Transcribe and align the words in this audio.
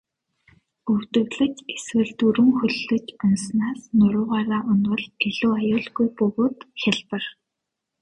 Өвдөглөж 0.91 1.55
эсвэл 1.75 2.09
дөрвөн 2.19 2.51
хөллөж 2.57 3.05
унаснаас 3.23 3.81
нуруугаараа 3.97 4.61
унавал 4.71 5.03
илүү 5.27 5.51
аюулгүй 5.59 6.07
бөгөөд 6.17 6.57
хялбар. 6.81 7.23